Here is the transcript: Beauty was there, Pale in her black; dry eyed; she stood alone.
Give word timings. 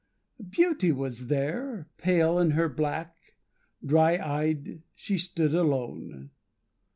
Beauty 0.49 0.91
was 0.91 1.27
there, 1.27 1.87
Pale 1.99 2.39
in 2.39 2.51
her 2.57 2.67
black; 2.67 3.35
dry 3.85 4.17
eyed; 4.17 4.81
she 4.95 5.19
stood 5.19 5.53
alone. 5.53 6.31